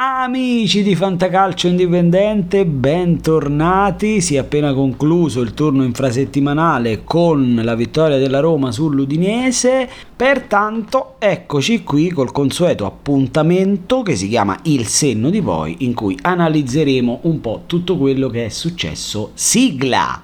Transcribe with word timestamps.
Amici 0.00 0.84
di 0.84 0.94
Fantacalcio 0.94 1.66
Indipendente, 1.66 2.64
bentornati. 2.64 4.20
Si 4.20 4.36
è 4.36 4.38
appena 4.38 4.72
concluso 4.72 5.40
il 5.40 5.54
turno 5.54 5.82
infrasettimanale 5.82 7.02
con 7.02 7.60
la 7.64 7.74
vittoria 7.74 8.16
della 8.16 8.38
Roma 8.38 8.70
sull'Udinese. 8.70 9.90
Pertanto, 10.14 11.16
eccoci 11.18 11.82
qui 11.82 12.10
col 12.10 12.30
consueto 12.30 12.86
appuntamento 12.86 14.02
che 14.02 14.14
si 14.14 14.28
chiama 14.28 14.56
Il 14.62 14.86
senno 14.86 15.30
di 15.30 15.42
poi, 15.42 15.78
in 15.80 15.94
cui 15.94 16.16
analizzeremo 16.22 17.22
un 17.22 17.40
po' 17.40 17.64
tutto 17.66 17.96
quello 17.96 18.28
che 18.28 18.44
è 18.44 18.50
successo. 18.50 19.32
Sigla! 19.34 20.20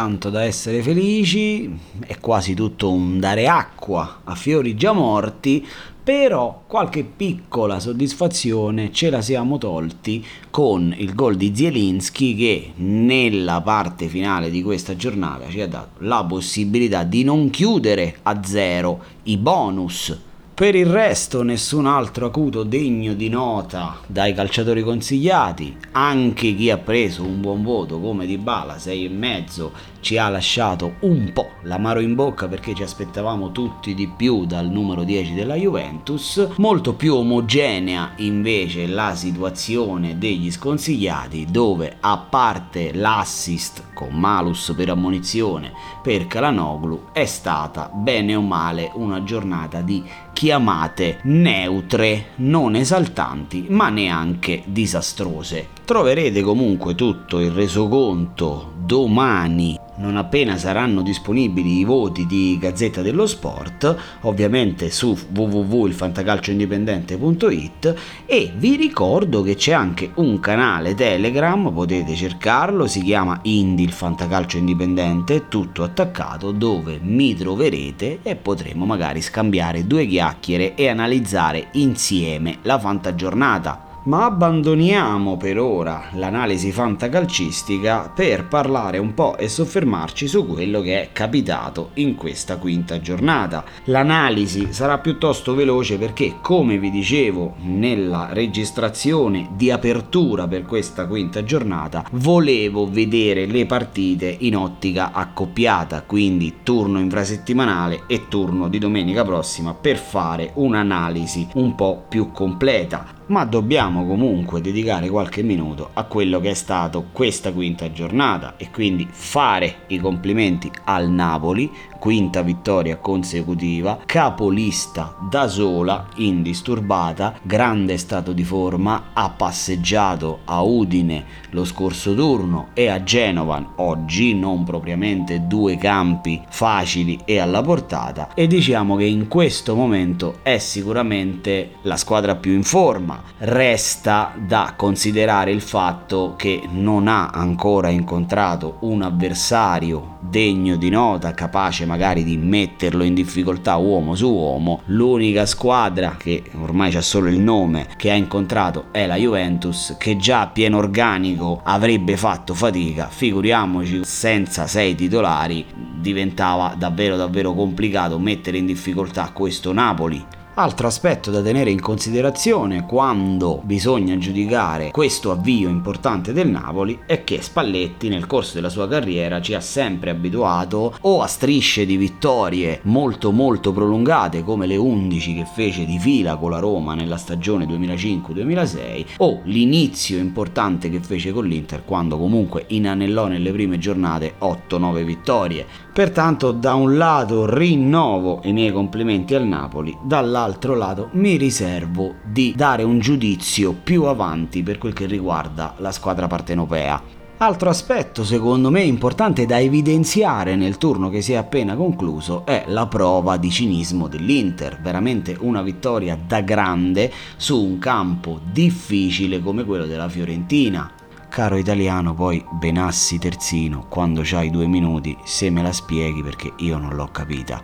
Tanto 0.00 0.30
da 0.30 0.44
essere 0.44 0.82
felici, 0.82 1.70
è 2.06 2.18
quasi 2.20 2.54
tutto 2.54 2.90
un 2.90 3.20
dare 3.20 3.46
acqua 3.48 4.22
a 4.24 4.34
fiori 4.34 4.74
già 4.74 4.92
morti, 4.92 5.62
però 6.02 6.62
qualche 6.66 7.04
piccola 7.04 7.78
soddisfazione 7.78 8.92
ce 8.92 9.10
la 9.10 9.20
siamo 9.20 9.58
tolti 9.58 10.24
con 10.48 10.94
il 10.96 11.14
gol 11.14 11.36
di 11.36 11.54
Zielinski 11.54 12.34
che 12.34 12.72
nella 12.76 13.60
parte 13.60 14.08
finale 14.08 14.48
di 14.48 14.62
questa 14.62 14.96
giornata 14.96 15.50
ci 15.50 15.60
ha 15.60 15.68
dato 15.68 16.02
la 16.02 16.24
possibilità 16.24 17.04
di 17.04 17.22
non 17.22 17.50
chiudere 17.50 18.20
a 18.22 18.42
zero 18.42 19.02
i 19.24 19.36
bonus 19.36 20.18
per 20.60 20.74
il 20.74 20.84
resto 20.84 21.42
nessun 21.42 21.86
altro 21.86 22.26
acuto 22.26 22.64
degno 22.64 23.14
di 23.14 23.30
nota 23.30 23.96
dai 24.06 24.34
calciatori 24.34 24.82
consigliati, 24.82 25.74
anche 25.92 26.54
chi 26.54 26.68
ha 26.68 26.76
preso 26.76 27.24
un 27.24 27.40
buon 27.40 27.62
voto 27.62 27.98
come 27.98 28.26
Di 28.26 28.36
Bala 28.36 28.76
6,5 28.76 29.70
ci 30.00 30.18
ha 30.18 30.28
lasciato 30.28 30.96
un 31.00 31.30
po' 31.32 31.52
l'amaro 31.62 32.00
in 32.00 32.14
bocca 32.14 32.46
perché 32.46 32.74
ci 32.74 32.82
aspettavamo 32.82 33.52
tutti 33.52 33.94
di 33.94 34.06
più 34.14 34.44
dal 34.44 34.68
numero 34.68 35.02
10 35.02 35.32
della 35.32 35.54
Juventus, 35.54 36.46
molto 36.56 36.92
più 36.92 37.14
omogenea 37.14 38.12
invece 38.16 38.86
la 38.86 39.14
situazione 39.14 40.18
degli 40.18 40.50
sconsigliati 40.50 41.46
dove 41.50 41.96
a 42.00 42.18
parte 42.18 42.92
l'assist 42.92 43.89
con 44.00 44.18
malus 44.18 44.72
per 44.74 44.88
ammonizione 44.88 45.72
per 46.02 46.26
Calanoglu 46.26 47.08
è 47.12 47.26
stata 47.26 47.90
bene 47.92 48.34
o 48.34 48.40
male 48.40 48.90
una 48.94 49.22
giornata 49.22 49.82
di 49.82 50.02
chiamate 50.32 51.18
neutre, 51.24 52.28
non 52.36 52.76
esaltanti 52.76 53.66
ma 53.68 53.90
neanche 53.90 54.62
disastrose. 54.64 55.68
Troverete 55.84 56.40
comunque 56.40 56.94
tutto 56.94 57.40
il 57.40 57.50
resoconto 57.50 58.72
domani 58.78 59.78
non 60.00 60.16
appena 60.16 60.56
saranno 60.56 61.02
disponibili 61.02 61.78
i 61.78 61.84
voti 61.84 62.26
di 62.26 62.56
Gazzetta 62.58 63.02
dello 63.02 63.26
Sport, 63.26 63.94
ovviamente 64.22 64.90
su 64.90 65.14
www.ilfantacalcioindipendente.it 65.32 67.94
e 68.24 68.50
vi 68.56 68.76
ricordo 68.76 69.42
che 69.42 69.56
c'è 69.56 69.72
anche 69.72 70.12
un 70.14 70.40
canale 70.40 70.94
Telegram, 70.94 71.70
potete 71.72 72.14
cercarlo, 72.14 72.86
si 72.86 73.02
chiama 73.02 73.40
Indie 73.42 73.84
il 73.84 73.92
Fantacalcio 73.92 74.56
Indipendente, 74.56 75.48
tutto 75.48 75.82
attaccato, 75.82 76.50
dove 76.50 76.98
mi 77.02 77.36
troverete 77.36 78.20
e 78.22 78.36
potremo 78.36 78.86
magari 78.86 79.20
scambiare 79.20 79.86
due 79.86 80.06
chiacchiere 80.06 80.74
e 80.74 80.88
analizzare 80.88 81.68
insieme 81.72 82.56
la 82.62 82.78
fantagiornata 82.78 83.88
ma 84.04 84.24
abbandoniamo 84.24 85.36
per 85.36 85.58
ora 85.58 86.08
l'analisi 86.12 86.72
fantacalcistica 86.72 88.10
per 88.14 88.46
parlare 88.46 88.98
un 88.98 89.12
po' 89.14 89.36
e 89.36 89.48
soffermarci 89.48 90.26
su 90.26 90.46
quello 90.46 90.80
che 90.80 91.02
è 91.02 91.08
capitato 91.12 91.90
in 91.94 92.14
questa 92.14 92.56
quinta 92.56 93.00
giornata. 93.00 93.64
L'analisi 93.84 94.72
sarà 94.72 94.98
piuttosto 94.98 95.54
veloce 95.54 95.98
perché, 95.98 96.36
come 96.40 96.78
vi 96.78 96.90
dicevo 96.90 97.56
nella 97.62 98.28
registrazione 98.32 99.50
di 99.52 99.70
apertura 99.70 100.48
per 100.48 100.64
questa 100.64 101.06
quinta 101.06 101.44
giornata, 101.44 102.04
volevo 102.12 102.88
vedere 102.88 103.46
le 103.46 103.66
partite 103.66 104.34
in 104.40 104.56
ottica 104.56 105.12
accoppiata, 105.12 106.02
quindi 106.02 106.58
turno 106.62 106.98
infrasettimanale 107.00 108.04
e 108.06 108.28
turno 108.28 108.68
di 108.68 108.78
domenica 108.78 109.24
prossima 109.24 109.74
per 109.74 109.98
fare 109.98 110.52
un'analisi 110.54 111.48
un 111.54 111.74
po' 111.74 112.04
più 112.08 112.32
completa 112.32 113.18
ma 113.30 113.44
dobbiamo 113.44 114.06
comunque 114.06 114.60
dedicare 114.60 115.08
qualche 115.08 115.42
minuto 115.42 115.90
a 115.94 116.04
quello 116.04 116.40
che 116.40 116.50
è 116.50 116.54
stato 116.54 117.06
questa 117.12 117.52
quinta 117.52 117.90
giornata 117.92 118.54
e 118.56 118.70
quindi 118.70 119.06
fare 119.08 119.84
i 119.88 119.98
complimenti 119.98 120.70
al 120.84 121.08
Napoli, 121.08 121.70
quinta 121.98 122.42
vittoria 122.42 122.96
consecutiva, 122.96 124.00
capolista 124.04 125.16
da 125.30 125.46
sola, 125.46 126.08
indisturbata, 126.16 127.38
grande 127.42 127.98
stato 127.98 128.32
di 128.32 128.42
forma, 128.42 129.10
ha 129.12 129.30
passeggiato 129.30 130.40
a 130.44 130.62
Udine 130.62 131.24
lo 131.50 131.64
scorso 131.64 132.14
turno 132.14 132.68
e 132.74 132.88
a 132.88 133.02
Genova 133.02 133.74
oggi, 133.76 134.34
non 134.34 134.64
propriamente 134.64 135.46
due 135.46 135.76
campi 135.76 136.42
facili 136.48 137.18
e 137.24 137.38
alla 137.38 137.62
portata 137.62 138.34
e 138.34 138.46
diciamo 138.46 138.96
che 138.96 139.04
in 139.04 139.28
questo 139.28 139.76
momento 139.76 140.38
è 140.42 140.58
sicuramente 140.58 141.74
la 141.82 141.96
squadra 141.96 142.34
più 142.34 142.52
in 142.52 142.64
forma 142.64 143.19
resta 143.38 144.32
da 144.36 144.74
considerare 144.76 145.50
il 145.50 145.60
fatto 145.60 146.34
che 146.36 146.62
non 146.70 147.08
ha 147.08 147.28
ancora 147.28 147.88
incontrato 147.88 148.78
un 148.80 149.02
avversario 149.02 150.18
degno 150.20 150.76
di 150.76 150.90
nota, 150.90 151.32
capace 151.32 151.86
magari 151.86 152.24
di 152.24 152.36
metterlo 152.36 153.02
in 153.02 153.14
difficoltà 153.14 153.76
uomo 153.76 154.14
su 154.14 154.30
uomo. 154.30 154.82
L'unica 154.86 155.46
squadra 155.46 156.16
che 156.18 156.42
ormai 156.60 156.90
c'ha 156.90 157.00
solo 157.00 157.28
il 157.28 157.38
nome 157.38 157.88
che 157.96 158.10
ha 158.10 158.14
incontrato 158.14 158.86
è 158.92 159.06
la 159.06 159.16
Juventus, 159.16 159.96
che 159.98 160.16
già 160.16 160.42
a 160.42 160.46
pieno 160.48 160.78
organico 160.78 161.60
avrebbe 161.64 162.16
fatto 162.16 162.54
fatica, 162.54 163.08
figuriamoci 163.08 164.04
senza 164.04 164.66
sei 164.66 164.94
titolari 164.94 165.66
diventava 166.00 166.74
davvero 166.76 167.16
davvero 167.16 167.52
complicato 167.52 168.18
mettere 168.18 168.58
in 168.58 168.66
difficoltà 168.66 169.30
questo 169.32 169.72
Napoli 169.72 170.38
Altro 170.54 170.88
aspetto 170.88 171.30
da 171.30 171.40
tenere 171.42 171.70
in 171.70 171.80
considerazione 171.80 172.84
quando 172.84 173.60
bisogna 173.62 174.18
giudicare 174.18 174.90
questo 174.90 175.30
avvio 175.30 175.68
importante 175.68 176.32
del 176.32 176.48
Napoli 176.48 176.98
è 177.06 177.22
che 177.22 177.40
Spalletti 177.40 178.08
nel 178.08 178.26
corso 178.26 178.54
della 178.54 178.68
sua 178.68 178.88
carriera 178.88 179.40
ci 179.40 179.54
ha 179.54 179.60
sempre 179.60 180.10
abituato 180.10 180.96
o 181.02 181.22
a 181.22 181.28
strisce 181.28 181.86
di 181.86 181.96
vittorie 181.96 182.80
molto 182.82 183.30
molto 183.30 183.72
prolungate 183.72 184.42
come 184.42 184.66
le 184.66 184.76
11 184.76 185.34
che 185.34 185.46
fece 185.54 185.86
di 185.86 186.00
fila 186.00 186.34
con 186.34 186.50
la 186.50 186.58
Roma 186.58 186.94
nella 186.94 187.16
stagione 187.16 187.64
2005-2006 187.66 189.06
o 189.18 189.40
l'inizio 189.44 190.18
importante 190.18 190.90
che 190.90 191.00
fece 191.00 191.30
con 191.30 191.46
l'Inter 191.46 191.84
quando 191.84 192.18
comunque 192.18 192.64
inanellò 192.68 193.28
nelle 193.28 193.52
prime 193.52 193.78
giornate 193.78 194.34
8-9 194.40 195.04
vittorie. 195.04 195.66
Pertanto 196.00 196.52
da 196.52 196.72
un 196.72 196.96
lato 196.96 197.44
rinnovo 197.44 198.40
i 198.44 198.54
miei 198.54 198.72
complimenti 198.72 199.34
al 199.34 199.44
Napoli, 199.44 199.94
dall'altro 200.02 200.74
lato 200.74 201.10
mi 201.12 201.36
riservo 201.36 202.14
di 202.24 202.54
dare 202.56 202.84
un 202.84 203.00
giudizio 203.00 203.74
più 203.74 204.04
avanti 204.04 204.62
per 204.62 204.78
quel 204.78 204.94
che 204.94 205.04
riguarda 205.04 205.74
la 205.76 205.92
squadra 205.92 206.26
partenopea. 206.26 207.02
Altro 207.36 207.68
aspetto 207.68 208.24
secondo 208.24 208.70
me 208.70 208.80
importante 208.80 209.44
da 209.44 209.60
evidenziare 209.60 210.56
nel 210.56 210.78
turno 210.78 211.10
che 211.10 211.20
si 211.20 211.34
è 211.34 211.36
appena 211.36 211.76
concluso 211.76 212.46
è 212.46 212.64
la 212.68 212.86
prova 212.86 213.36
di 213.36 213.50
cinismo 213.50 214.08
dell'Inter, 214.08 214.80
veramente 214.80 215.36
una 215.38 215.60
vittoria 215.60 216.18
da 216.26 216.40
grande 216.40 217.12
su 217.36 217.62
un 217.62 217.78
campo 217.78 218.40
difficile 218.50 219.42
come 219.42 219.64
quello 219.64 219.84
della 219.84 220.08
Fiorentina. 220.08 220.99
Caro 221.30 221.56
italiano, 221.56 222.12
poi 222.12 222.44
Benassi 222.50 223.16
terzino, 223.16 223.86
quando 223.88 224.22
c'hai 224.24 224.50
due 224.50 224.66
minuti, 224.66 225.16
se 225.22 225.48
me 225.48 225.62
la 225.62 225.72
spieghi 225.72 226.24
perché 226.24 226.52
io 226.56 226.76
non 226.76 226.96
l'ho 226.96 227.06
capita. 227.06 227.62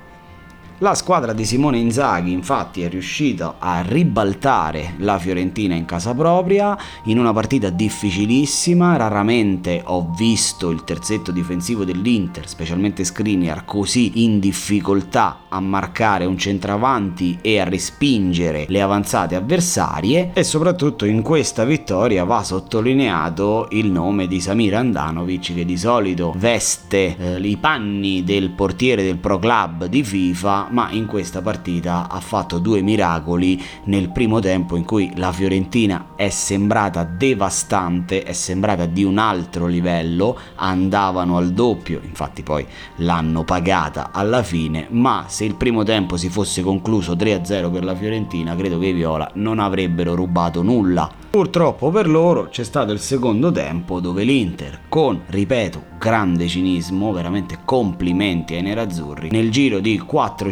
La 0.81 0.95
squadra 0.95 1.33
di 1.33 1.47
Simone 1.47 1.79
Inzaghi 1.79 2.33
infatti 2.33 2.83
è 2.83 2.91
riuscita 2.91 3.55
a 3.59 3.81
ribaltare 3.81 4.93
la 4.99 5.19
Fiorentina 5.19 5.75
in 5.75 5.87
casa 5.87 6.13
propria 6.13 6.77
in 7.05 7.19
una 7.19 7.33
partita 7.33 7.71
difficilissima, 7.71 8.99
raramente 8.99 9.81
ho 9.83 10.13
visto 10.15 10.69
il 10.69 10.85
terzetto 10.85 11.33
difensivo 11.33 11.87
dell'Inter, 11.87 12.47
specialmente 12.47 13.05
Skriniar, 13.05 13.65
così 13.65 14.23
in 14.25 14.39
difficoltà 14.39 15.45
a 15.49 15.61
marcare 15.61 16.27
un 16.27 16.37
centravanti 16.37 17.39
e 17.41 17.59
a 17.59 17.65
respingere 17.65 18.67
le 18.69 18.83
avanzate 18.83 19.35
avversarie. 19.35 20.33
E 20.35 20.45
soprattutto 20.45 21.07
in 21.07 21.23
questa 21.23 21.65
vittoria 21.65 22.25
va 22.25 22.43
sottolineato 22.43 23.69
il 23.71 23.91
nome 23.91 24.27
di 24.27 24.43
Samir 24.43 24.75
Andanovic 24.75 25.55
che 25.55 25.65
di 25.65 25.79
solito 25.79 26.35
veste 26.37 27.17
eh, 27.17 27.41
i 27.41 27.57
panni 27.57 28.25
del 28.25 28.51
portiere 28.51 29.03
del 29.03 29.17
Pro 29.17 29.39
Club 29.39 29.87
di 29.87 30.05
FIFA 30.05 30.65
ma 30.71 30.91
in 30.91 31.07
questa 31.07 31.43
partita 31.43 32.09
ha 32.09 32.21
fatto 32.21 32.59
due 32.59 32.81
miracoli 32.83 33.63
nel 33.85 34.11
primo 34.11 34.41
tempo 34.41 34.77
in 34.77 34.85
cui 34.85 35.13
la 35.17 35.33
Fiorentina 35.33 36.09
è 36.17 36.29
sembrata 36.29 37.05
devastante, 37.05 38.23
è 38.23 38.33
sembrata 38.33 38.87
di 38.87 39.05
un 39.05 39.19
altro 39.19 39.67
livello, 39.67 40.39
andavano 40.57 41.37
al 41.37 41.53
doppio, 41.53 42.01
infatti 42.03 42.43
poi 42.43 42.67
l'hanno 42.97 43.45
pagata 43.45 44.11
alla 44.13 44.43
fine, 44.43 44.87
ma 44.91 45.25
se 45.29 45.45
il 45.45 45.55
primo 45.55 45.83
tempo 45.83 46.17
si 46.17 46.29
fosse 46.29 46.63
concluso 46.63 47.15
3-0 47.15 47.71
per 47.71 47.85
la 47.85 47.95
Fiorentina, 47.95 48.55
credo 48.57 48.79
che 48.79 48.87
i 48.87 48.93
Viola 48.93 49.31
non 49.35 49.59
avrebbero 49.59 50.15
rubato 50.15 50.63
nulla. 50.63 51.11
Purtroppo 51.31 51.91
per 51.91 52.09
loro 52.09 52.49
c'è 52.49 52.65
stato 52.65 52.93
il 52.93 52.99
secondo 52.99 53.53
tempo 53.53 54.01
dove 54.01 54.25
l'Inter, 54.25 54.81
con, 54.89 55.21
ripeto, 55.27 55.83
grande 55.99 56.49
cinismo, 56.49 57.13
veramente 57.13 57.59
complimenti 57.65 58.55
ai 58.55 58.63
nerazzurri, 58.63 59.29
nel 59.31 59.51
giro 59.51 59.81
di 59.81 59.99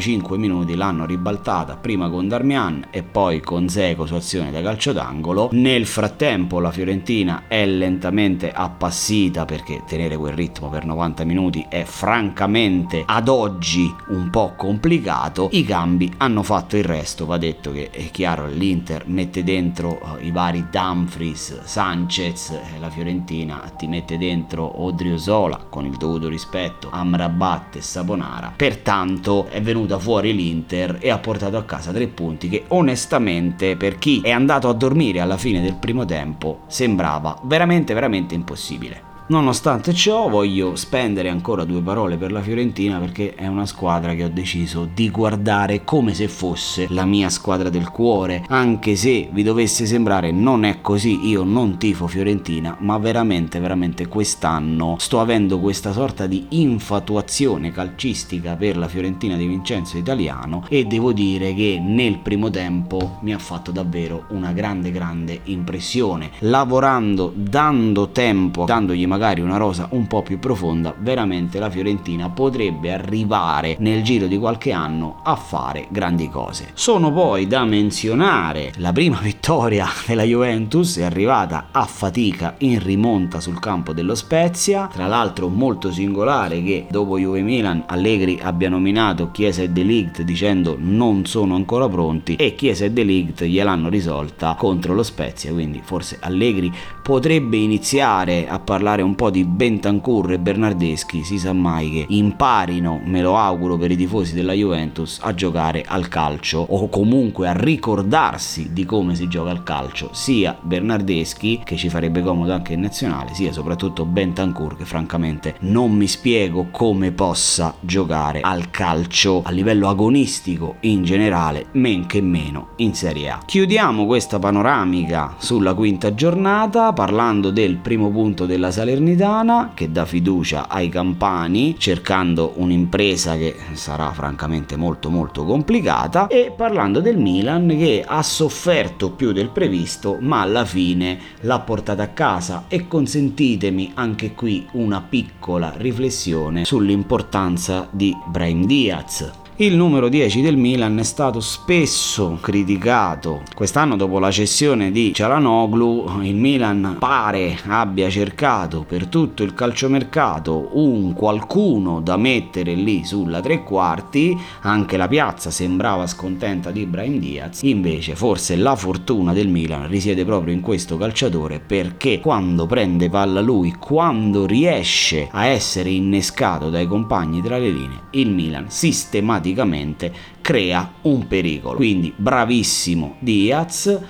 4-5 0.04 0.36
minuti 0.36 0.74
l'hanno 0.74 1.06
ribaltata 1.06 1.76
prima 1.76 2.10
con 2.10 2.28
Darmian 2.28 2.88
e 2.90 3.02
poi 3.02 3.40
con 3.40 3.70
Seco 3.70 4.04
su 4.04 4.14
azione 4.14 4.50
da 4.50 4.60
calcio 4.60 4.92
d'angolo. 4.92 5.48
Nel 5.52 5.86
frattempo 5.86 6.60
la 6.60 6.70
Fiorentina 6.70 7.44
è 7.48 7.64
lentamente 7.64 8.52
appassita 8.52 9.46
perché 9.46 9.82
tenere 9.86 10.18
quel 10.18 10.34
ritmo 10.34 10.68
per 10.68 10.84
90 10.84 11.24
minuti 11.24 11.64
è 11.70 11.84
francamente 11.84 13.02
ad 13.06 13.28
oggi 13.28 13.92
un 14.08 14.28
po' 14.28 14.52
complicato. 14.56 15.48
I 15.52 15.64
cambi 15.64 16.12
hanno 16.18 16.42
fatto 16.42 16.76
il 16.76 16.84
resto, 16.84 17.24
va 17.24 17.38
detto 17.38 17.72
che 17.72 17.88
è 17.88 18.10
chiaro 18.10 18.46
l'Inter 18.46 19.04
mette 19.06 19.42
dentro 19.42 20.18
eh, 20.18 20.26
i 20.26 20.30
vari 20.30 20.66
Dumfries, 20.70 21.62
Sanchez, 21.64 22.50
eh, 22.50 22.78
la 22.78 22.90
Fiorentina 22.90 23.72
ti 23.74 23.86
mette 23.86 24.18
dentro 24.18 24.82
Odriozola 24.82 25.64
con 25.70 25.86
il 25.86 25.96
dovuto 25.96 26.28
rispetto, 26.28 26.90
Amrabat 26.90 27.76
e 27.76 27.80
Saponara. 27.80 28.52
Pertanto 28.54 29.46
è 29.48 29.62
venuta 29.62 29.92
fuori 29.98 30.34
l'Inter 30.34 30.98
e 31.00 31.10
ha 31.10 31.18
portato 31.18 31.56
a 31.56 31.64
casa 31.64 31.92
tre 31.92 32.06
punti 32.06 32.48
che 32.48 32.64
onestamente 32.68 33.76
per 33.76 33.98
chi 33.98 34.20
è 34.22 34.30
andato 34.30 34.68
a 34.68 34.74
dormire 34.74 35.20
alla 35.20 35.36
fine 35.36 35.60
del 35.60 35.76
primo 35.76 36.04
tempo 36.04 36.62
sembrava 36.66 37.38
veramente 37.44 37.94
veramente 37.94 38.34
impossibile. 38.34 39.13
Nonostante 39.26 39.94
ciò 39.94 40.28
voglio 40.28 40.76
spendere 40.76 41.30
ancora 41.30 41.64
due 41.64 41.80
parole 41.80 42.18
per 42.18 42.30
la 42.30 42.42
Fiorentina 42.42 42.98
perché 42.98 43.34
è 43.34 43.46
una 43.46 43.64
squadra 43.64 44.12
che 44.12 44.24
ho 44.24 44.28
deciso 44.28 44.86
di 44.92 45.08
guardare 45.08 45.82
come 45.82 46.12
se 46.12 46.28
fosse 46.28 46.88
la 46.90 47.06
mia 47.06 47.30
squadra 47.30 47.70
del 47.70 47.88
cuore, 47.88 48.44
anche 48.48 48.96
se 48.96 49.30
vi 49.32 49.42
dovesse 49.42 49.86
sembrare 49.86 50.30
non 50.30 50.66
è 50.66 50.82
così, 50.82 51.26
io 51.26 51.42
non 51.42 51.78
tifo 51.78 52.06
Fiorentina, 52.06 52.76
ma 52.80 52.98
veramente 52.98 53.60
veramente 53.60 54.08
quest'anno 54.08 54.96
sto 54.98 55.20
avendo 55.20 55.58
questa 55.58 55.92
sorta 55.92 56.26
di 56.26 56.44
infatuazione 56.50 57.72
calcistica 57.72 58.56
per 58.56 58.76
la 58.76 58.88
Fiorentina 58.88 59.36
di 59.36 59.46
Vincenzo 59.46 59.96
Italiano 59.96 60.66
e 60.68 60.84
devo 60.84 61.14
dire 61.14 61.54
che 61.54 61.80
nel 61.82 62.18
primo 62.18 62.50
tempo 62.50 63.20
mi 63.22 63.32
ha 63.32 63.38
fatto 63.38 63.70
davvero 63.70 64.26
una 64.28 64.52
grande 64.52 64.90
grande 64.90 65.40
impressione, 65.44 66.30
lavorando, 66.40 67.32
dando 67.34 68.10
tempo, 68.10 68.66
dandogli 68.66 69.12
magari 69.14 69.40
una 69.40 69.58
rosa 69.58 69.86
un 69.92 70.08
po' 70.08 70.22
più 70.22 70.40
profonda, 70.40 70.92
veramente 70.98 71.60
la 71.60 71.70
Fiorentina 71.70 72.30
potrebbe 72.30 72.92
arrivare 72.92 73.76
nel 73.78 74.02
giro 74.02 74.26
di 74.26 74.36
qualche 74.36 74.72
anno 74.72 75.20
a 75.22 75.36
fare 75.36 75.86
grandi 75.88 76.28
cose. 76.28 76.70
Sono 76.74 77.12
poi 77.12 77.46
da 77.46 77.64
menzionare 77.64 78.72
la 78.78 78.92
prima 78.92 79.18
vittoria 79.22 79.86
della 80.04 80.24
Juventus, 80.24 80.98
è 80.98 81.04
arrivata 81.04 81.68
a 81.70 81.84
fatica 81.84 82.56
in 82.58 82.82
rimonta 82.82 83.38
sul 83.38 83.60
campo 83.60 83.92
dello 83.92 84.16
Spezia, 84.16 84.90
tra 84.92 85.06
l'altro 85.06 85.46
molto 85.46 85.92
singolare 85.92 86.60
che 86.64 86.86
dopo 86.90 87.16
Juve 87.16 87.42
Milan 87.42 87.84
Allegri 87.86 88.40
abbia 88.42 88.68
nominato 88.68 89.30
Chiesa 89.30 89.62
e 89.62 89.70
Delict 89.70 90.22
dicendo 90.22 90.76
non 90.76 91.24
sono 91.24 91.54
ancora 91.54 91.88
pronti 91.88 92.34
e 92.34 92.56
Chiesa 92.56 92.84
e 92.84 92.90
Delict 92.90 93.44
gliel'hanno 93.44 93.88
risolta 93.88 94.56
contro 94.58 94.92
lo 94.92 95.04
Spezia, 95.04 95.52
quindi 95.52 95.80
forse 95.84 96.18
Allegri 96.20 96.72
potrebbe 97.00 97.58
iniziare 97.58 98.48
a 98.48 98.58
parlare 98.58 99.02
un 99.04 99.14
po' 99.14 99.30
di 99.30 99.44
Bentancur 99.44 100.32
e 100.32 100.38
Bernardeschi, 100.38 101.22
si 101.22 101.38
sa 101.38 101.52
mai 101.52 101.90
che 101.90 102.06
imparino, 102.08 103.00
me 103.04 103.22
lo 103.22 103.36
auguro 103.36 103.76
per 103.76 103.90
i 103.90 103.96
tifosi 103.96 104.34
della 104.34 104.52
Juventus, 104.52 105.18
a 105.22 105.34
giocare 105.34 105.84
al 105.86 106.08
calcio 106.08 106.64
o 106.68 106.88
comunque 106.88 107.48
a 107.48 107.52
ricordarsi 107.52 108.72
di 108.72 108.84
come 108.84 109.14
si 109.14 109.28
gioca 109.28 109.50
al 109.50 109.62
calcio, 109.62 110.08
sia 110.12 110.56
Bernardeschi, 110.60 111.60
che 111.64 111.76
ci 111.76 111.88
farebbe 111.88 112.22
comodo 112.22 112.52
anche 112.52 112.72
in 112.72 112.80
nazionale, 112.80 113.34
sia 113.34 113.52
soprattutto 113.52 114.04
Bentancur, 114.04 114.76
che 114.76 114.84
francamente 114.84 115.56
non 115.60 115.92
mi 115.92 116.06
spiego 116.06 116.68
come 116.70 117.12
possa 117.12 117.74
giocare 117.80 118.40
al 118.40 118.70
calcio 118.70 119.42
a 119.44 119.50
livello 119.50 119.88
agonistico 119.88 120.76
in 120.80 121.04
generale, 121.04 121.66
men 121.72 122.06
che 122.06 122.20
meno 122.20 122.68
in 122.76 122.94
Serie 122.94 123.30
A. 123.30 123.40
Chiudiamo 123.44 124.06
questa 124.06 124.38
panoramica 124.38 125.34
sulla 125.38 125.74
quinta 125.74 126.14
giornata 126.14 126.92
parlando 126.92 127.50
del 127.50 127.76
primo 127.76 128.10
punto 128.10 128.46
della 128.46 128.70
Salernitana 128.70 128.92
Salernitana 128.94 129.72
che 129.74 129.90
dà 129.90 130.04
fiducia 130.04 130.68
ai 130.68 130.88
campani 130.88 131.74
cercando 131.78 132.52
un'impresa 132.56 133.36
che 133.36 133.56
sarà 133.72 134.12
francamente 134.12 134.76
molto 134.76 135.10
molto 135.10 135.44
complicata 135.44 136.28
e 136.28 136.52
parlando 136.56 137.00
del 137.00 137.18
Milan 137.18 137.66
che 137.76 138.04
ha 138.06 138.22
sofferto 138.22 139.10
più 139.10 139.32
del 139.32 139.48
previsto 139.48 140.18
ma 140.20 140.42
alla 140.42 140.64
fine 140.64 141.18
l'ha 141.40 141.58
portata 141.58 142.04
a 142.04 142.08
casa. 142.08 142.66
E 142.68 142.86
consentitemi 142.86 143.90
anche 143.94 144.32
qui 144.32 144.64
una 144.72 145.00
piccola 145.00 145.72
riflessione 145.76 146.64
sull'importanza 146.64 147.88
di 147.90 148.16
Brahim 148.30 148.64
Diaz 148.64 149.42
il 149.58 149.76
numero 149.76 150.08
10 150.08 150.40
del 150.40 150.56
Milan 150.56 150.98
è 150.98 151.04
stato 151.04 151.38
spesso 151.38 152.38
criticato. 152.40 153.42
Quest'anno 153.54 153.94
dopo 153.94 154.18
la 154.18 154.32
cessione 154.32 154.90
di 154.90 155.14
Cialanoglu, 155.14 156.22
il 156.22 156.34
Milan 156.34 156.96
pare 156.98 157.56
abbia 157.68 158.10
cercato 158.10 158.82
per 158.82 159.06
tutto 159.06 159.44
il 159.44 159.54
calciomercato 159.54 160.70
un 160.72 161.12
qualcuno 161.12 162.00
da 162.00 162.16
mettere 162.16 162.74
lì 162.74 163.04
sulla 163.04 163.40
tre 163.40 163.62
quarti, 163.62 164.36
anche 164.62 164.96
la 164.96 165.06
piazza 165.06 165.52
sembrava 165.52 166.08
scontenta 166.08 166.72
di 166.72 166.84
Brian 166.86 167.20
Diaz, 167.20 167.62
invece 167.62 168.16
forse 168.16 168.56
la 168.56 168.74
fortuna 168.74 169.32
del 169.32 169.46
Milan 169.46 169.86
risiede 169.86 170.24
proprio 170.24 170.52
in 170.52 170.62
questo 170.62 170.96
calciatore 170.96 171.60
perché 171.60 172.18
quando 172.18 172.66
prende 172.66 173.08
palla 173.08 173.40
lui, 173.40 173.72
quando 173.78 174.46
riesce 174.46 175.28
a 175.30 175.46
essere 175.46 175.90
innescato 175.90 176.70
dai 176.70 176.88
compagni 176.88 177.40
tra 177.40 177.56
le 177.56 177.70
linee, 177.70 178.00
il 178.10 178.30
Milan 178.30 178.64
sistematicamente 178.68 179.42
automaticamente 179.44 180.12
crea 180.40 180.94
un 181.02 181.26
pericolo. 181.26 181.76
Quindi 181.76 182.12
bravissimo 182.16 183.16
Diaz 183.18 184.00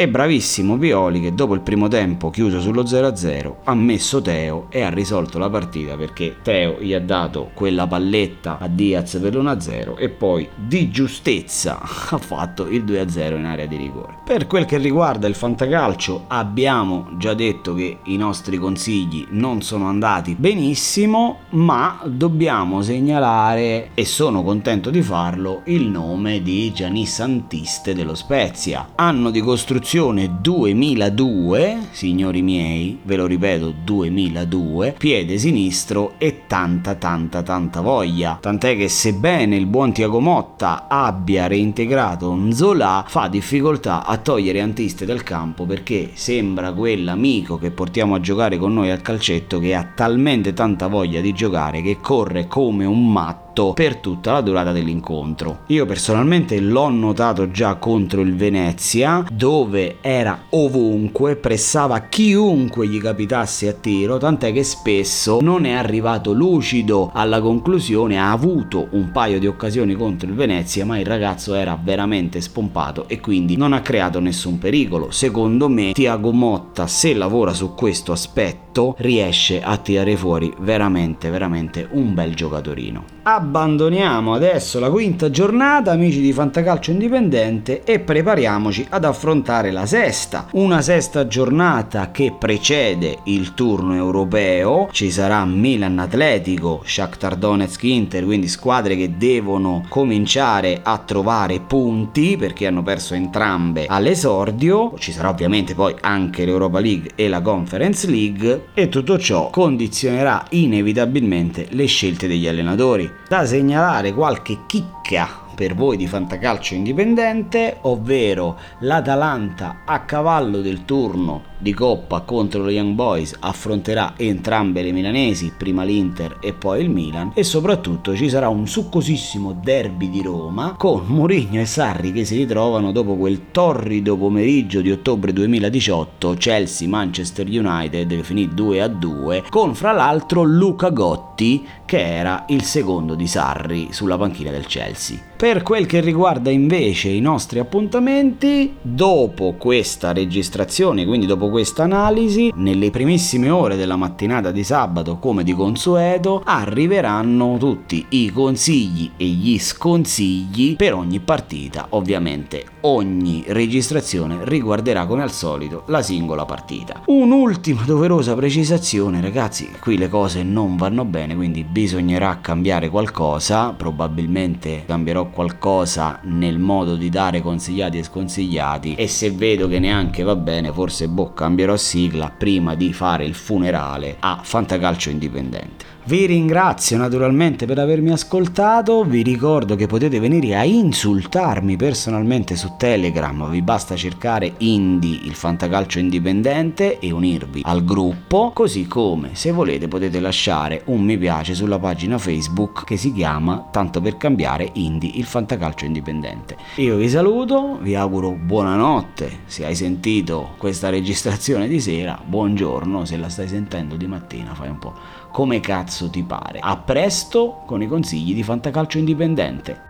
e 0.00 0.08
bravissimo 0.08 0.78
Pioli 0.78 1.20
che 1.20 1.34
dopo 1.34 1.52
il 1.52 1.60
primo 1.60 1.86
tempo 1.86 2.30
chiuso 2.30 2.58
sullo 2.58 2.84
0-0 2.84 3.56
ha 3.64 3.74
messo 3.74 4.22
Teo 4.22 4.68
e 4.70 4.80
ha 4.80 4.88
risolto 4.88 5.36
la 5.36 5.50
partita 5.50 5.94
perché 5.94 6.36
Teo 6.40 6.78
gli 6.80 6.94
ha 6.94 7.00
dato 7.00 7.50
quella 7.52 7.86
palletta 7.86 8.56
a 8.58 8.66
Diaz 8.66 9.18
per 9.20 9.36
l'1-0 9.36 9.98
e 9.98 10.08
poi 10.08 10.48
di 10.54 10.88
giustezza 10.88 11.78
ha 12.08 12.16
fatto 12.16 12.66
il 12.66 12.82
2-0 12.82 13.36
in 13.36 13.44
area 13.44 13.66
di 13.66 13.76
rigore. 13.76 14.14
Per 14.24 14.46
quel 14.46 14.64
che 14.64 14.78
riguarda 14.78 15.26
il 15.26 15.34
fantacalcio 15.34 16.24
abbiamo 16.28 17.10
già 17.18 17.34
detto 17.34 17.74
che 17.74 17.98
i 18.04 18.16
nostri 18.16 18.56
consigli 18.56 19.26
non 19.32 19.60
sono 19.60 19.84
andati 19.84 20.34
benissimo 20.34 21.40
ma 21.50 22.00
dobbiamo 22.06 22.80
segnalare 22.80 23.90
e 23.92 24.06
sono 24.06 24.42
contento 24.42 24.88
di 24.88 25.02
farlo 25.02 25.60
il 25.66 25.88
nome 25.88 26.40
di 26.40 26.72
Giannis 26.72 27.20
Antiste 27.20 27.94
dello 27.94 28.14
Spezia. 28.14 28.92
Anno 28.94 29.28
di 29.28 29.42
costruzione 29.42 29.88
edizione 29.90 30.38
2002, 30.40 31.88
signori 31.90 32.42
miei, 32.42 32.96
ve 33.02 33.16
lo 33.16 33.26
ripeto 33.26 33.74
2002, 33.82 34.94
piede 34.96 35.36
sinistro 35.36 36.12
e 36.18 36.42
tanta 36.46 36.94
tanta 36.94 37.42
tanta 37.42 37.80
voglia. 37.80 38.38
Tant'è 38.40 38.76
che 38.76 38.88
sebbene 38.88 39.56
il 39.56 39.66
buon 39.66 39.92
Tiago 39.92 40.20
Motta 40.20 40.86
abbia 40.86 41.48
reintegrato 41.48 42.32
Nzola, 42.32 43.04
fa 43.08 43.26
difficoltà 43.26 44.06
a 44.06 44.16
togliere 44.18 44.60
Antiste 44.60 45.04
dal 45.04 45.24
campo 45.24 45.64
perché 45.64 46.10
sembra 46.14 46.72
quell'amico 46.72 47.58
che 47.58 47.72
portiamo 47.72 48.14
a 48.14 48.20
giocare 48.20 48.58
con 48.58 48.72
noi 48.72 48.92
al 48.92 49.02
calcetto 49.02 49.58
che 49.58 49.74
ha 49.74 49.82
talmente 49.92 50.52
tanta 50.52 50.86
voglia 50.86 51.20
di 51.20 51.32
giocare 51.32 51.82
che 51.82 51.98
corre 52.00 52.46
come 52.46 52.84
un 52.84 53.10
matto 53.10 53.49
fatto 53.60 53.72
per 53.74 53.96
tutta 53.96 54.32
la 54.32 54.40
durata 54.40 54.72
dell'incontro. 54.72 55.60
Io 55.66 55.84
personalmente 55.84 56.58
l'ho 56.60 56.88
notato 56.88 57.50
già 57.50 57.74
contro 57.74 58.22
il 58.22 58.34
Venezia, 58.34 59.24
dove 59.30 59.98
era 60.00 60.46
ovunque, 60.50 61.36
pressava 61.36 62.00
chiunque 62.00 62.88
gli 62.88 63.00
capitasse 63.00 63.68
a 63.68 63.72
tiro, 63.72 64.18
tant'è 64.18 64.52
che 64.52 64.64
spesso 64.64 65.40
non 65.40 65.64
è 65.66 65.72
arrivato 65.72 66.32
lucido 66.32 67.10
alla 67.12 67.40
conclusione, 67.40 68.18
ha 68.18 68.32
avuto 68.32 68.88
un 68.92 69.10
paio 69.12 69.38
di 69.38 69.46
occasioni 69.46 69.94
contro 69.94 70.28
il 70.28 70.34
Venezia, 70.34 70.84
ma 70.84 70.98
il 70.98 71.06
ragazzo 71.06 71.54
era 71.54 71.78
veramente 71.80 72.40
spompato 72.40 73.08
e 73.08 73.20
quindi 73.20 73.56
non 73.56 73.72
ha 73.72 73.80
creato 73.80 74.20
nessun 74.20 74.58
pericolo. 74.58 75.10
Secondo 75.10 75.68
me 75.68 75.92
Tiago 75.92 76.32
Motta, 76.32 76.86
se 76.86 77.14
lavora 77.14 77.52
su 77.52 77.74
questo 77.74 78.12
aspetto, 78.12 78.94
riesce 78.98 79.60
a 79.62 79.76
tirare 79.76 80.16
fuori 80.16 80.52
veramente, 80.60 81.28
veramente 81.30 81.88
un 81.90 82.14
bel 82.14 82.34
giocatorino. 82.34 83.19
Abbandoniamo 83.22 84.32
adesso 84.32 84.80
la 84.80 84.88
quinta 84.88 85.28
giornata, 85.28 85.90
amici 85.90 86.22
di 86.22 86.32
Fantacalcio 86.32 86.90
Indipendente, 86.90 87.84
e 87.84 88.00
prepariamoci 88.00 88.86
ad 88.88 89.04
affrontare 89.04 89.70
la 89.70 89.84
sesta. 89.84 90.46
Una 90.52 90.80
sesta 90.80 91.26
giornata 91.26 92.10
che 92.12 92.34
precede 92.38 93.18
il 93.24 93.52
turno 93.52 93.94
europeo. 93.94 94.88
Ci 94.90 95.10
sarà 95.10 95.44
Milan 95.44 95.98
Atletico, 95.98 96.80
Shakhtar 96.82 97.36
Donetsk 97.36 97.82
Inter, 97.82 98.24
quindi 98.24 98.48
squadre 98.48 98.96
che 98.96 99.18
devono 99.18 99.84
cominciare 99.90 100.80
a 100.82 100.96
trovare 100.96 101.60
punti 101.60 102.38
perché 102.38 102.66
hanno 102.66 102.82
perso 102.82 103.12
entrambe 103.12 103.84
all'esordio. 103.86 104.94
Ci 104.96 105.12
sarà 105.12 105.28
ovviamente 105.28 105.74
poi 105.74 105.94
anche 106.00 106.46
l'Europa 106.46 106.80
League 106.80 107.10
e 107.16 107.28
la 107.28 107.42
Conference 107.42 108.08
League 108.08 108.68
e 108.72 108.88
tutto 108.88 109.18
ciò 109.18 109.50
condizionerà 109.50 110.42
inevitabilmente 110.50 111.66
le 111.72 111.84
scelte 111.84 112.26
degli 112.26 112.48
allenatori. 112.48 113.18
Da 113.28 113.46
segnalare 113.46 114.12
qualche 114.12 114.66
chicca 114.66 115.39
per 115.60 115.74
voi 115.74 115.98
di 115.98 116.06
fantacalcio 116.06 116.72
indipendente, 116.72 117.76
ovvero 117.82 118.56
l'Atalanta 118.78 119.82
a 119.84 120.00
cavallo 120.06 120.62
del 120.62 120.86
turno 120.86 121.48
di 121.58 121.74
Coppa 121.74 122.20
contro 122.20 122.62
lo 122.62 122.70
Young 122.70 122.94
Boys 122.94 123.36
affronterà 123.38 124.14
entrambe 124.16 124.80
le 124.80 124.90
milanesi, 124.90 125.52
prima 125.54 125.82
l'Inter 125.82 126.38
e 126.40 126.54
poi 126.54 126.80
il 126.80 126.88
Milan 126.88 127.32
e 127.34 127.42
soprattutto 127.44 128.16
ci 128.16 128.30
sarà 128.30 128.48
un 128.48 128.66
succosissimo 128.66 129.52
derby 129.52 130.08
di 130.08 130.22
Roma 130.22 130.76
con 130.78 131.04
Mourinho 131.04 131.60
e 131.60 131.66
Sarri 131.66 132.10
che 132.12 132.24
si 132.24 132.36
ritrovano 132.36 132.90
dopo 132.90 133.16
quel 133.16 133.50
torrido 133.50 134.16
pomeriggio 134.16 134.80
di 134.80 134.90
ottobre 134.90 135.34
2018 135.34 136.36
Chelsea-Manchester 136.38 137.46
United 137.46 138.08
che 138.08 138.22
finì 138.22 138.48
2 138.48 138.80
a 138.80 138.88
2 138.88 139.44
con 139.50 139.74
fra 139.74 139.92
l'altro 139.92 140.42
Luca 140.42 140.88
Gotti 140.88 141.66
che 141.84 142.16
era 142.16 142.46
il 142.48 142.62
secondo 142.62 143.14
di 143.14 143.26
Sarri 143.26 143.88
sulla 143.90 144.16
panchina 144.16 144.50
del 144.50 144.64
Chelsea. 144.64 145.29
Per 145.40 145.62
quel 145.62 145.86
che 145.86 146.00
riguarda 146.00 146.50
invece 146.50 147.08
i 147.08 147.20
nostri 147.20 147.60
appuntamenti, 147.60 148.74
dopo 148.78 149.54
questa 149.56 150.12
registrazione, 150.12 151.06
quindi 151.06 151.24
dopo 151.24 151.48
questa 151.48 151.84
analisi, 151.84 152.52
nelle 152.56 152.90
primissime 152.90 153.48
ore 153.48 153.76
della 153.76 153.96
mattinata 153.96 154.50
di 154.50 154.62
sabato, 154.62 155.16
come 155.16 155.42
di 155.42 155.54
consueto, 155.54 156.42
arriveranno 156.44 157.56
tutti 157.58 158.04
i 158.10 158.30
consigli 158.30 159.12
e 159.16 159.24
gli 159.24 159.58
sconsigli 159.58 160.76
per 160.76 160.92
ogni 160.92 161.20
partita. 161.20 161.86
Ovviamente 161.88 162.66
ogni 162.82 163.42
registrazione 163.46 164.40
riguarderà 164.42 165.06
come 165.06 165.22
al 165.22 165.32
solito 165.32 165.84
la 165.86 166.02
singola 166.02 166.44
partita. 166.44 167.00
Un'ultima 167.06 167.80
doverosa 167.86 168.34
precisazione, 168.34 169.22
ragazzi, 169.22 169.70
qui 169.80 169.96
le 169.96 170.10
cose 170.10 170.42
non 170.42 170.76
vanno 170.76 171.06
bene, 171.06 171.34
quindi 171.34 171.64
bisognerà 171.64 172.40
cambiare 172.42 172.90
qualcosa, 172.90 173.72
probabilmente 173.72 174.82
cambierò 174.84 175.28
qualcosa 175.30 176.20
nel 176.24 176.58
modo 176.58 176.96
di 176.96 177.08
dare 177.08 177.40
consigliati 177.40 177.98
e 177.98 178.02
sconsigliati 178.02 178.94
e 178.94 179.08
se 179.08 179.30
vedo 179.30 179.68
che 179.68 179.78
neanche 179.78 180.22
va 180.22 180.36
bene, 180.36 180.72
forse 180.72 181.08
boh, 181.08 181.32
cambierò 181.32 181.76
sigla 181.76 182.30
prima 182.36 182.74
di 182.74 182.92
fare 182.92 183.24
il 183.24 183.34
funerale 183.34 184.16
a 184.20 184.40
Fantacalcio 184.42 185.10
Indipendente. 185.10 185.98
Vi 186.02 186.24
ringrazio 186.24 186.96
naturalmente 186.96 187.66
per 187.66 187.78
avermi 187.78 188.10
ascoltato, 188.10 189.04
vi 189.04 189.20
ricordo 189.20 189.76
che 189.76 189.86
potete 189.86 190.18
venire 190.18 190.56
a 190.56 190.64
insultarmi 190.64 191.76
personalmente 191.76 192.56
su 192.56 192.72
Telegram, 192.78 193.48
vi 193.50 193.60
basta 193.60 193.94
cercare 193.96 194.54
Indie, 194.58 195.20
il 195.22 195.34
fantacalcio 195.34 195.98
indipendente 195.98 196.98
e 196.98 197.10
unirvi 197.12 197.60
al 197.64 197.84
gruppo, 197.84 198.50
così 198.54 198.86
come 198.86 199.34
se 199.34 199.52
volete 199.52 199.88
potete 199.88 200.20
lasciare 200.20 200.82
un 200.86 201.02
mi 201.02 201.18
piace 201.18 201.54
sulla 201.54 201.78
pagina 201.78 202.16
Facebook 202.16 202.84
che 202.84 202.96
si 202.96 203.12
chiama 203.12 203.68
Tanto 203.70 204.00
per 204.00 204.16
cambiare 204.16 204.70
Indie, 204.72 205.12
il 205.14 205.26
fantacalcio 205.26 205.84
indipendente. 205.84 206.56
Io 206.76 206.96
vi 206.96 207.10
saluto, 207.10 207.78
vi 207.82 207.94
auguro 207.94 208.30
buonanotte 208.30 209.40
se 209.44 209.66
hai 209.66 209.74
sentito 209.74 210.54
questa 210.56 210.88
registrazione 210.88 211.68
di 211.68 211.78
sera, 211.78 212.18
buongiorno 212.24 213.04
se 213.04 213.18
la 213.18 213.28
stai 213.28 213.48
sentendo 213.48 213.96
di 213.96 214.06
mattina, 214.06 214.54
fai 214.54 214.70
un 214.70 214.78
po' 214.78 214.94
come 215.30 215.60
cazzo 215.90 216.08
ti 216.08 216.22
pare. 216.22 216.60
A 216.62 216.76
presto 216.76 217.62
con 217.66 217.82
i 217.82 217.88
consigli 217.88 218.32
di 218.32 218.44
Fantacalcio 218.44 218.98
Indipendente. 218.98 219.89